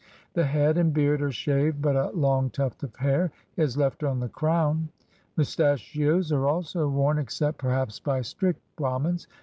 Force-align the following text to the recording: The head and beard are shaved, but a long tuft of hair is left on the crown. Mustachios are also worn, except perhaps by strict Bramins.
The 0.33 0.45
head 0.45 0.79
and 0.79 0.91
beard 0.91 1.21
are 1.21 1.31
shaved, 1.31 1.79
but 1.79 1.95
a 1.95 2.09
long 2.09 2.49
tuft 2.49 2.81
of 2.81 2.95
hair 2.95 3.31
is 3.55 3.77
left 3.77 4.03
on 4.03 4.19
the 4.19 4.29
crown. 4.29 4.89
Mustachios 5.37 6.31
are 6.31 6.47
also 6.47 6.87
worn, 6.89 7.19
except 7.19 7.59
perhaps 7.59 7.99
by 7.99 8.23
strict 8.23 8.61
Bramins. 8.75 9.27